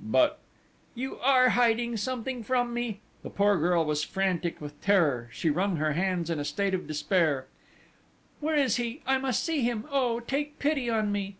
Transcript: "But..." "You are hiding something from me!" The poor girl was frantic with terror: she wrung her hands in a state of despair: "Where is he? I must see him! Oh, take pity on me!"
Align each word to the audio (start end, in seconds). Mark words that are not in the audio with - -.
"But..." 0.00 0.38
"You 1.02 1.16
are 1.20 1.48
hiding 1.48 1.96
something 1.96 2.44
from 2.44 2.74
me!" 2.74 3.00
The 3.22 3.30
poor 3.30 3.56
girl 3.56 3.86
was 3.86 4.04
frantic 4.04 4.60
with 4.60 4.78
terror: 4.82 5.30
she 5.32 5.48
wrung 5.48 5.76
her 5.76 5.94
hands 5.94 6.28
in 6.28 6.38
a 6.38 6.44
state 6.44 6.74
of 6.74 6.86
despair: 6.86 7.46
"Where 8.40 8.54
is 8.54 8.76
he? 8.76 9.00
I 9.06 9.16
must 9.16 9.42
see 9.42 9.62
him! 9.62 9.86
Oh, 9.90 10.20
take 10.20 10.58
pity 10.58 10.90
on 10.90 11.10
me!" 11.10 11.38